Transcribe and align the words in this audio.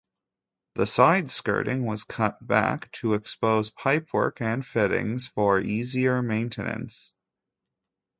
The 0.73 0.87
side 0.87 1.29
skirting 1.29 1.85
was 1.85 2.05
cut 2.05 2.39
back 2.47 2.91
to 2.93 3.13
expose 3.13 3.69
pipework 3.69 4.41
and 4.41 4.65
fittings 4.65 5.27
for 5.27 5.59
easier 5.59 6.23
maintenance. 6.23 7.13